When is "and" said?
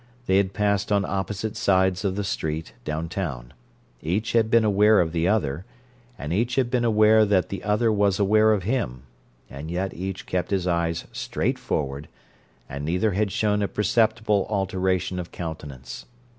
6.17-6.33, 9.47-9.69, 12.67-12.83